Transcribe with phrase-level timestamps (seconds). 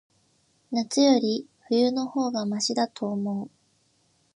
[0.71, 3.51] 夏より、冬の方がましだと思う。